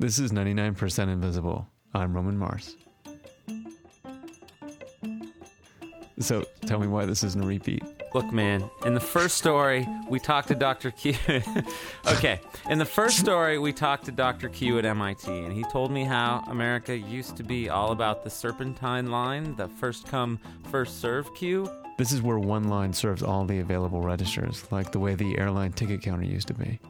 [0.00, 1.68] This is 99% Invisible.
[1.94, 2.76] I'm Roman Mars.
[6.18, 7.84] So tell me why this isn't a repeat.
[8.12, 10.90] Look, man, in the first story, we talked to Dr.
[10.90, 11.14] Q.
[12.06, 14.48] okay, in the first story, we talked to Dr.
[14.48, 18.30] Q at MIT, and he told me how America used to be all about the
[18.30, 20.40] serpentine line, the first come,
[20.70, 21.70] first serve queue.
[21.98, 25.72] This is where one line serves all the available registers, like the way the airline
[25.72, 26.80] ticket counter used to be.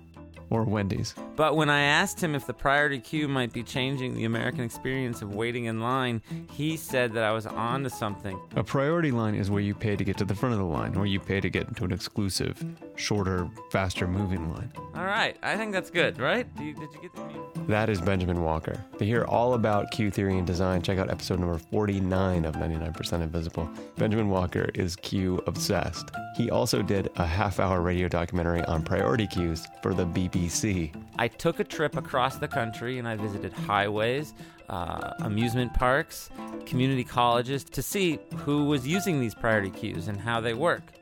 [0.55, 1.16] Or Wendy's.
[1.34, 5.21] But when I asked him if the priority queue might be changing the American experience
[5.21, 6.22] of waiting in line,
[6.53, 8.39] he said that I was on to something.
[8.54, 10.95] A priority line is where you pay to get to the front of the line,
[10.95, 12.64] or you pay to get into an exclusive,
[12.95, 14.71] shorter, faster moving line.
[14.95, 16.46] All right, I think that's good, right?
[16.54, 17.64] Did you, did you get the?
[17.67, 18.84] That is Benjamen Walker.
[18.98, 23.23] To hear all about queue theory and design, check out episode number 49 of 99%
[23.23, 23.68] Invisible.
[23.96, 26.11] Benjamen Walker is queue obsessed.
[26.36, 30.04] He also did a half hour radio documentary on priority queues for the
[30.44, 30.94] BBC.
[31.18, 34.34] I took a trip across the country and I visited highways,
[34.69, 36.30] uh, amusement parks,
[36.67, 40.92] community colleges to see who was using these priority queues and how they work.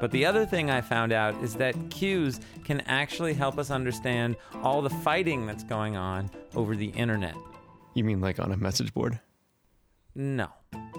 [0.00, 4.36] But the other thing I found out is that queues can actually help us understand
[4.62, 7.34] all the fighting that's going on over the internet.
[7.94, 9.20] You mean like on a message board?
[10.14, 10.48] No,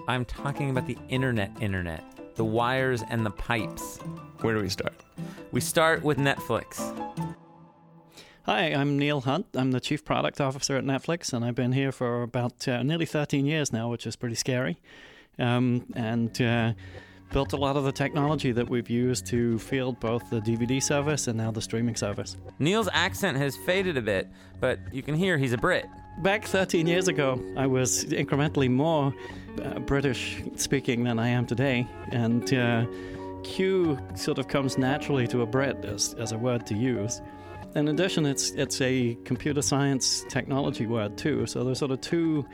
[0.06, 2.04] I'm talking about the internet internet,
[2.36, 3.98] the wires and the pipes.
[4.40, 4.94] Where do we start?
[5.52, 6.80] We start with Netflix.
[8.46, 9.46] Hi, I'm Neil Hunt.
[9.54, 13.06] I'm the Chief Product Officer at Netflix, and I've been here for about uh, nearly
[13.06, 14.76] 13 years now, which is pretty scary.
[15.38, 16.74] Um, and uh,
[17.32, 21.26] built a lot of the technology that we've used to field both the DVD service
[21.26, 22.36] and now the streaming service.
[22.58, 24.28] Neil's accent has faded a bit,
[24.60, 25.86] but you can hear he's a Brit.
[26.18, 29.14] Back 13 years ago, I was incrementally more
[29.64, 32.84] uh, British speaking than I am today, and uh,
[33.42, 37.22] queue sort of comes naturally to a Brit as, as a word to use.
[37.74, 41.46] In addition, it's it's a computer science technology word too.
[41.46, 42.46] So there's sort of two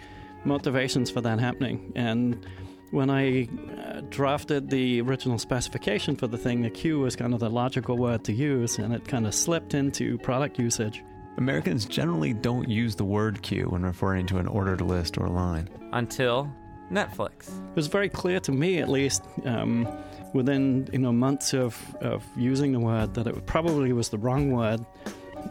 [0.44, 1.92] motivations for that happening.
[1.94, 2.46] And
[2.90, 7.40] when I uh, drafted the original specification for the thing, the queue was kind of
[7.40, 11.04] the logical word to use, and it kind of slipped into product usage.
[11.36, 15.68] Americans generally don't use the word queue when referring to an ordered list or line.
[15.92, 16.50] Until
[16.90, 17.48] Netflix.
[17.48, 19.88] It was very clear to me, at least, um,
[20.32, 24.50] within you know months of, of using the word, that it probably was the wrong
[24.50, 24.84] word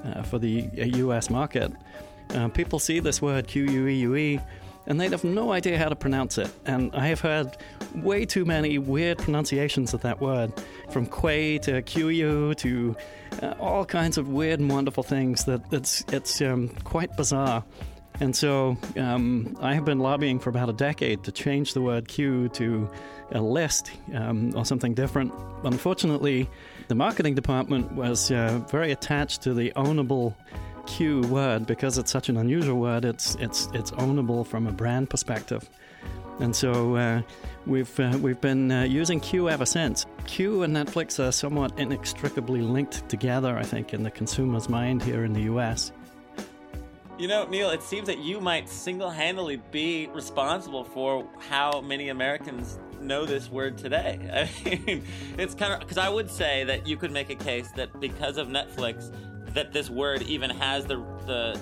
[0.04, 1.30] uh, for the U.S.
[1.30, 1.72] market.
[2.32, 4.40] Uh, people see this word Q U E U E,
[4.86, 6.52] and they have no idea how to pronounce it.
[6.66, 7.58] And I have heard
[7.96, 10.54] way too many weird pronunciations of that word,
[10.90, 12.96] from Quay to QU to
[13.42, 15.46] uh, all kinds of weird and wonderful things.
[15.46, 17.64] That it's it's um, quite bizarre.
[18.22, 22.08] And so um, I have been lobbying for about a decade to change the word
[22.08, 22.90] queue to
[23.32, 25.34] a list um, or something different.
[25.64, 26.50] Unfortunately,
[26.90, 30.36] the marketing department was uh, very attached to the ownable
[30.86, 33.06] queue word because it's such an unusual word.
[33.06, 35.70] It's it's it's ownable from a brand perspective,
[36.40, 37.22] and so uh,
[37.68, 40.06] we've uh, we've been uh, using queue ever since.
[40.26, 45.24] queue and Netflix are somewhat inextricably linked together, I think, in the consumer's mind here
[45.24, 45.92] in the U.S.
[47.20, 52.08] You know, Neil, it seems that you might single handedly be responsible for how many
[52.08, 54.50] Americans know this word today.
[54.66, 55.04] I mean,
[55.38, 58.38] it's kind of because I would say that you could make a case that because
[58.38, 59.12] of Netflix,
[59.54, 61.60] that this word even has the the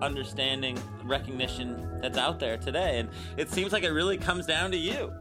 [0.00, 4.78] understanding recognition that's out there today, and it seems like it really comes down to
[4.78, 5.12] you.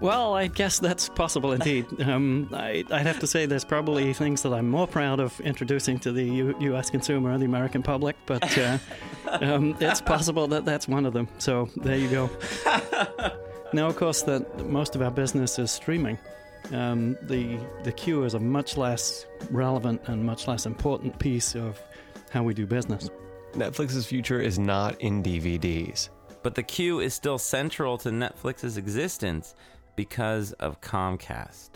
[0.00, 1.86] Well, I guess that's possible indeed.
[2.08, 5.98] Um, I, would have to say there's probably things that I'm more proud of introducing
[6.00, 6.88] to the U- U.S.
[6.88, 8.78] consumer and the American public, but uh,
[9.28, 11.28] um, it's possible that that's one of them.
[11.38, 12.30] So there you go.
[13.74, 16.18] now, of course, that most of our business is streaming.
[16.72, 21.78] Um, the the queue is a much less relevant and much less important piece of
[22.30, 23.10] how we do business.
[23.52, 26.08] Netflix's future is not in DVDs.
[26.42, 29.54] But the queue is still central to Netflix's existence
[29.98, 31.70] because of Comcast.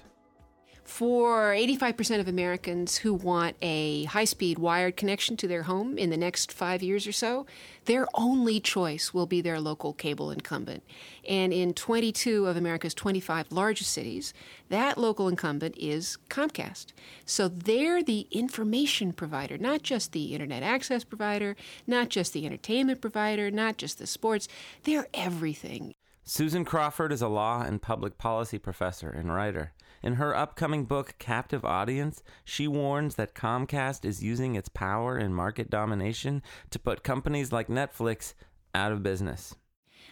[0.85, 6.11] For 85% of Americans who want a high speed wired connection to their home in
[6.11, 7.47] the next five years or so,
[7.87, 10.85] their only choice will be their local cable incumbent.
[11.29, 14.33] And in 22 of America's 25 largest cities,
[14.69, 16.93] that local incumbent is Comcast.
[17.27, 21.57] So they're the information provider, not just the internet access provider,
[21.89, 24.47] not just the entertainment provider, not just the sports.
[24.85, 25.95] They're everything.
[26.25, 29.73] Susan Crawford is a law and public policy professor and writer.
[30.05, 35.35] In her upcoming book, Captive Audience, she warns that Comcast is using its power and
[35.35, 36.41] market domination
[36.71, 38.35] to put companies like Netflix
[38.73, 39.57] out of business.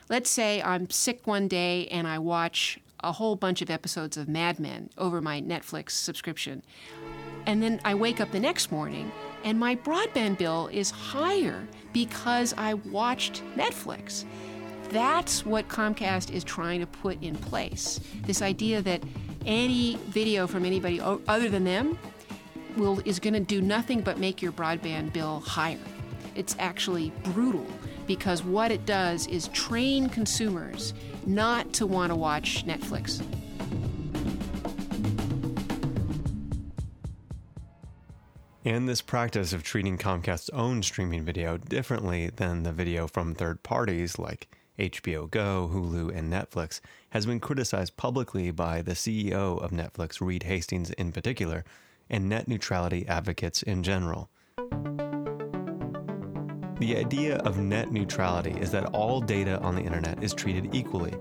[0.08, 4.28] Let's say I'm sick one day and I watch a whole bunch of episodes of
[4.28, 6.64] Mad Men over my Netflix subscription.
[7.46, 9.12] And then I wake up the next morning
[9.44, 14.24] and my broadband bill is higher because I watched Netflix.
[14.90, 18.00] That's what Comcast is trying to put in place.
[18.26, 19.00] This idea that
[19.46, 21.96] any video from anybody other than them
[22.76, 25.78] will is going to do nothing but make your broadband bill higher.
[26.34, 27.66] It's actually brutal
[28.08, 30.92] because what it does is train consumers
[31.24, 33.22] not to want to watch Netflix.
[38.64, 43.62] And this practice of treating Comcast's own streaming video differently than the video from third
[43.62, 46.80] parties like HBO Go, Hulu, and Netflix
[47.10, 51.64] has been criticized publicly by the CEO of Netflix, Reed Hastings, in particular,
[52.08, 54.30] and net neutrality advocates in general.
[56.80, 61.14] The idea of net neutrality is that all data on the internet is treated equally.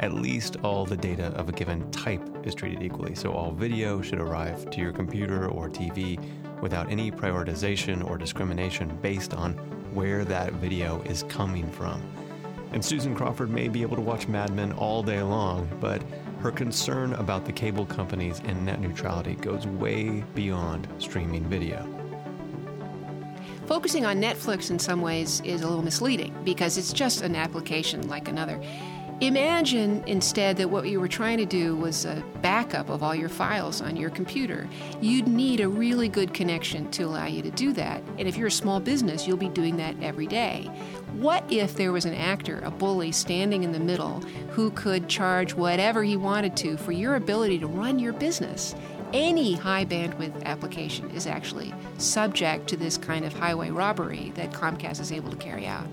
[0.00, 4.02] At least all the data of a given type is treated equally, so all video
[4.02, 6.22] should arrive to your computer or TV
[6.60, 9.54] without any prioritization or discrimination based on
[9.94, 12.02] where that video is coming from.
[12.76, 16.02] And Susan Crawford may be able to watch Mad Men all day long, but
[16.40, 21.88] her concern about the cable companies and net neutrality goes way beyond streaming video.
[23.64, 28.06] Focusing on Netflix in some ways is a little misleading because it's just an application
[28.08, 28.62] like another.
[29.22, 33.30] Imagine instead that what you were trying to do was a backup of all your
[33.30, 34.68] files on your computer.
[35.00, 38.02] You'd need a really good connection to allow you to do that.
[38.18, 40.64] And if you're a small business, you'll be doing that every day.
[41.14, 44.20] What if there was an actor, a bully, standing in the middle
[44.50, 48.74] who could charge whatever he wanted to for your ability to run your business?
[49.14, 55.00] Any high bandwidth application is actually subject to this kind of highway robbery that Comcast
[55.00, 55.86] is able to carry out.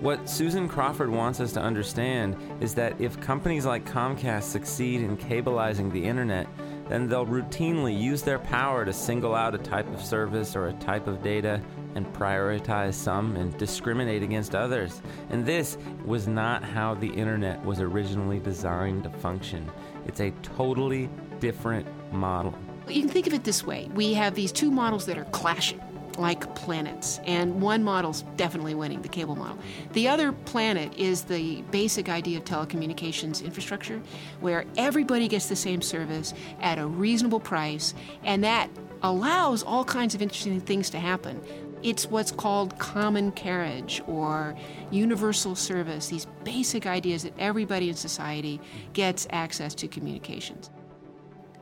[0.00, 5.16] What Susan Crawford wants us to understand is that if companies like Comcast succeed in
[5.16, 6.46] cableizing the internet,
[6.88, 10.72] then they'll routinely use their power to single out a type of service or a
[10.74, 11.60] type of data
[11.96, 15.02] and prioritize some and discriminate against others.
[15.30, 19.68] And this was not how the internet was originally designed to function.
[20.06, 21.10] It's a totally
[21.40, 22.54] different model.
[22.86, 25.80] You can think of it this way we have these two models that are clashing
[26.18, 29.58] like planets, and one model's definitely winning, the cable model.
[29.92, 34.02] The other planet is the basic idea of telecommunications infrastructure,
[34.40, 37.94] where everybody gets the same service at a reasonable price,
[38.24, 38.70] and that
[39.02, 41.40] allows all kinds of interesting things to happen.
[41.82, 44.56] It's what's called common carriage or
[44.90, 48.60] universal service, these basic ideas that everybody in society
[48.94, 50.70] gets access to communications.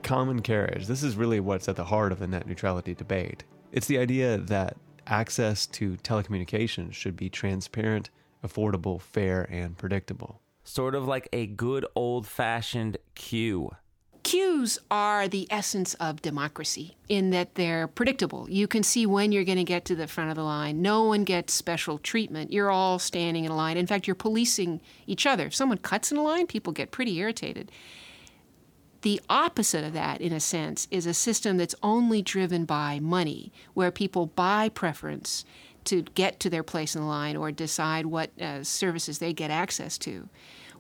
[0.07, 0.87] Common carriage.
[0.87, 3.43] This is really what's at the heart of the net neutrality debate.
[3.73, 4.77] It's the idea that
[5.09, 8.11] access to telecommunications should be transparent,
[8.45, 10.41] affordable, fair, and predictable.
[10.63, 13.75] Sort of like a good old fashioned queue.
[14.23, 18.49] Queues are the essence of democracy in that they're predictable.
[18.49, 20.83] You can see when you're going to get to the front of the line.
[20.83, 22.53] No one gets special treatment.
[22.53, 23.77] You're all standing in a line.
[23.77, 25.47] In fact, you're policing each other.
[25.47, 27.73] If someone cuts in a line, people get pretty irritated.
[29.07, 33.53] The opposite of that, in a sense, is a system that's only driven by money,
[33.73, 35.45] where people buy preference
[35.85, 39.49] to get to their place in the line or decide what uh, services they get
[39.49, 40.29] access to.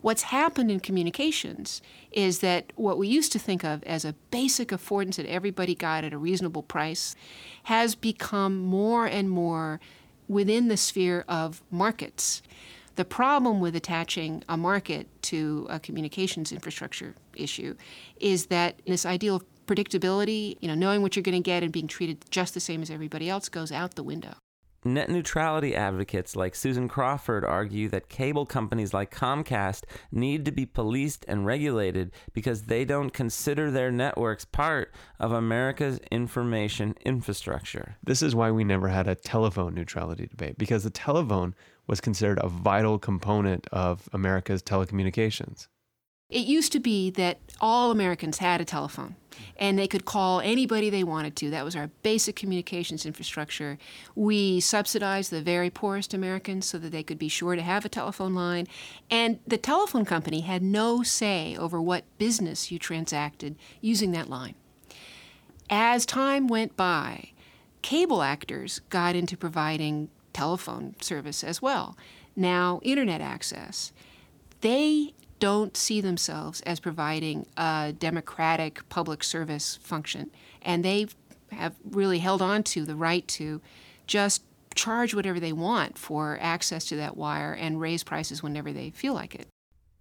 [0.00, 1.81] What's happened in communications
[2.11, 6.02] is that what we used to think of as a basic affordance that everybody got
[6.02, 7.14] at a reasonable price
[7.62, 9.78] has become more and more
[10.26, 12.43] within the sphere of markets.
[12.96, 17.75] The problem with attaching a market to a communications infrastructure issue
[18.18, 21.73] is that this ideal of predictability, you know, knowing what you're going to get and
[21.73, 24.35] being treated just the same as everybody else goes out the window.
[24.87, 30.64] Net neutrality advocates like Susan Crawford argue that cable companies like Comcast need to be
[30.64, 37.97] policed and regulated because they don't consider their networks part of America's information infrastructure.
[38.04, 41.56] This is why we never had a telephone neutrality debate because the telephone
[41.87, 45.69] was considered a vital component of America's telecommunications.
[46.28, 49.14] It used to be that all Americans had a telephone
[49.57, 51.50] and they could call anybody they wanted to.
[51.50, 53.78] That was our basic communications infrastructure.
[54.16, 57.88] We subsidized the very poorest Americans so that they could be sure to have a
[57.88, 58.66] telephone line.
[59.09, 64.57] And the telephone company had no say over what business you transacted using that line.
[65.71, 67.31] As time went by,
[67.83, 71.97] cable actors got into providing telephone service as well.
[72.37, 73.90] Now, internet access.
[74.61, 81.07] They don't see themselves as providing a democratic public service function, and they
[81.52, 83.62] have really held on to the right to
[84.07, 84.43] just
[84.75, 89.14] charge whatever they want for access to that wire and raise prices whenever they feel
[89.14, 89.49] like it.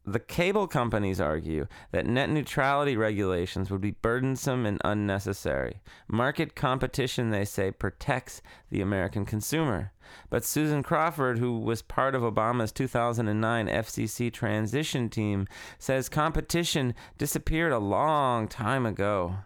[0.07, 5.81] The cable companies argue that net neutrality regulations would be burdensome and unnecessary.
[6.07, 9.93] Market competition, they say, protects the American consumer.
[10.29, 15.47] But Susan Crawford, who was part of Obama's 2009 FCC transition team,
[15.79, 19.37] says competition disappeared a long time ago.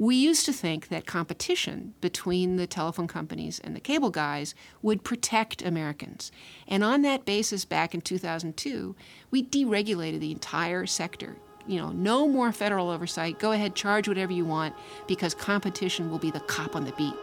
[0.00, 5.02] We used to think that competition between the telephone companies and the cable guys would
[5.02, 6.30] protect Americans.
[6.68, 8.94] And on that basis, back in 2002,
[9.32, 11.34] we deregulated the entire sector.
[11.66, 13.40] You know, no more federal oversight.
[13.40, 14.76] Go ahead, charge whatever you want,
[15.08, 17.14] because competition will be the cop on the beat.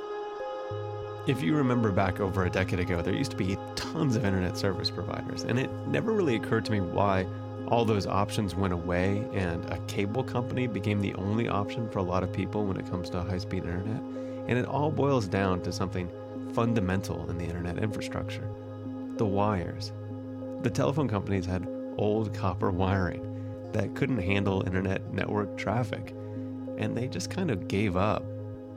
[1.27, 4.57] If you remember back over a decade ago, there used to be tons of internet
[4.57, 7.25] service providers, and it never really occurred to me why
[7.67, 12.03] all those options went away and a cable company became the only option for a
[12.03, 14.01] lot of people when it comes to high speed internet.
[14.47, 16.09] And it all boils down to something
[16.53, 18.47] fundamental in the internet infrastructure
[19.17, 19.93] the wires.
[20.61, 21.67] The telephone companies had
[21.97, 26.13] old copper wiring that couldn't handle internet network traffic,
[26.77, 28.25] and they just kind of gave up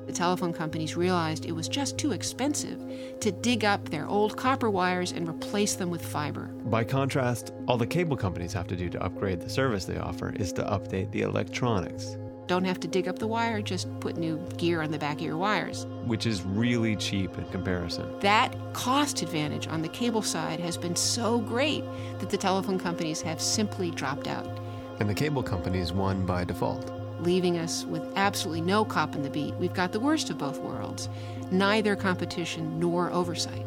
[0.08, 2.82] the telephone companies realized it was just too expensive
[3.20, 6.46] to dig up their old copper wires and replace them with fiber.
[6.64, 10.30] By contrast, all the cable companies have to do to upgrade the service they offer
[10.30, 12.16] is to update the electronics.
[12.46, 15.26] Don't have to dig up the wire, just put new gear on the back of
[15.26, 15.84] your wires.
[16.06, 18.06] Which is really cheap in comparison.
[18.20, 21.84] That cost advantage on the cable side has been so great
[22.20, 24.58] that the telephone companies have simply dropped out.
[25.00, 29.30] And the cable companies won by default leaving us with absolutely no cop in the
[29.30, 29.54] beat.
[29.54, 31.08] We've got the worst of both worlds
[31.50, 33.64] neither competition nor oversight.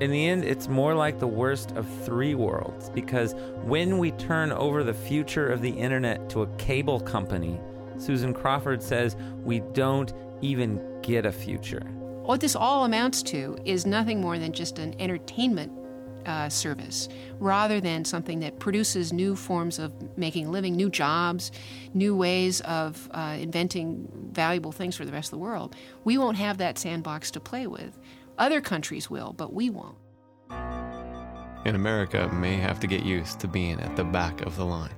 [0.00, 4.50] In the end, it's more like the worst of three worlds because when we turn
[4.50, 7.60] over the future of the internet to a cable company,
[7.98, 9.14] Susan Crawford says
[9.44, 11.82] we don't even get a future.
[12.22, 15.70] What this all amounts to is nothing more than just an entertainment
[16.26, 17.08] uh, service
[17.38, 21.52] rather than something that produces new forms of making a living, new jobs,
[21.94, 25.76] new ways of uh, inventing valuable things for the rest of the world.
[26.04, 27.98] We won't have that sandbox to play with.
[28.38, 29.96] Other countries will, but we won't.
[31.64, 34.94] And America may have to get used to being at the back of the line.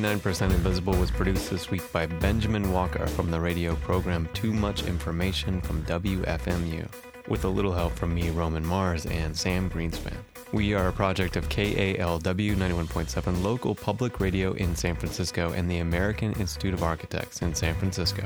[0.00, 4.86] 99% Invisible was produced this week by Benjamen Walker from the radio program Too Much
[4.86, 6.88] Information from WFMU,
[7.28, 10.16] with a little help from me, Roman Mars, and Sam Greenspan.
[10.52, 15.80] We are a project of KALW 91.7 local public radio in San Francisco and the
[15.80, 18.24] American Institute of Architects in San Francisco.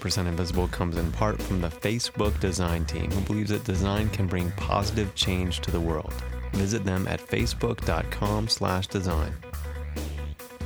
[0.00, 4.26] Percent Invisible comes in part from the Facebook design team who believes that design can
[4.26, 6.12] bring positive change to the world.
[6.52, 9.32] Visit them at facebook.com slash design.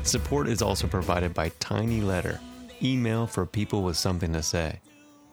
[0.05, 2.41] Support is also provided by Tiny Letter,
[2.83, 4.81] email for people with something to say.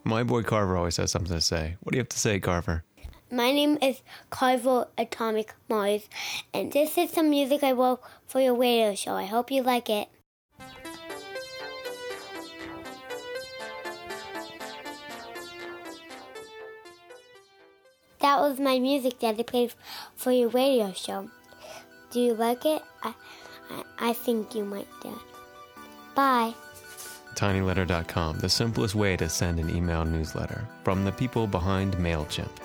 [0.04, 1.76] My boy Carver always has something to say.
[1.82, 2.84] What do you have to say, Carver?
[3.32, 6.10] My name is Carver Atomic Mars,
[6.54, 9.14] and this is some music I wrote for your radio show.
[9.14, 10.10] I hope you like it.
[18.32, 19.74] That was my music that I played
[20.16, 21.30] for your radio show.
[22.12, 22.82] Do you like it?
[23.04, 23.14] I,
[23.70, 25.20] I, I think you might, Dad.
[26.16, 26.54] Bye.
[27.36, 32.56] TinyLetter.com, the simplest way to send an email newsletter from the people behind MailChimp.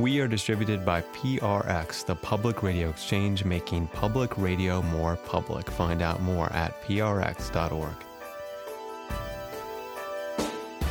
[0.00, 5.70] We are distributed by PRX, the public radio exchange making public radio more public.
[5.70, 7.94] Find out more at prx.org.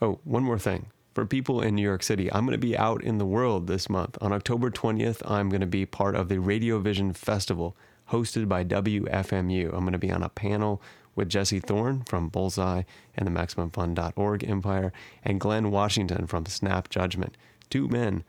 [0.00, 0.86] Oh, one more thing.
[1.14, 3.90] for people in New York City, I'm going to be out in the world this
[3.90, 4.16] month.
[4.20, 7.76] On October 20th, I'm going to be part of the Radio Vision Festival
[8.12, 9.66] hosted by WFMU.
[9.74, 10.80] I'm going to be on a panel
[11.18, 12.84] with Jesse Thorn from Bullseye
[13.16, 14.92] and the MaximumFun.org Empire
[15.24, 17.36] and Glynn Washington from Snap Judgment,
[17.68, 18.22] two men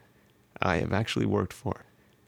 [0.62, 1.86] I have actually worked for.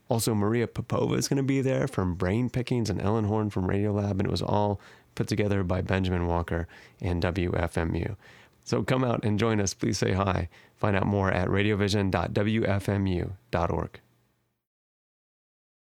[0.08, 3.68] Also, Maria Popova is going to be there from Brain Pickings and Ellen Horne from
[3.68, 4.80] Radiolab, and it was all
[5.16, 6.68] put together by Benjamen Walker
[7.02, 8.16] and WFMU.
[8.64, 9.74] So come out and join us.
[9.74, 10.48] Please say hi.
[10.78, 14.00] Find out more at radiovision.wfmu.org.